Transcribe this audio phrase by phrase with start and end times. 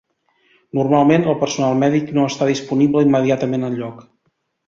[0.77, 4.03] Normalment, el personal mèdic no està disponible immediatament al lloc.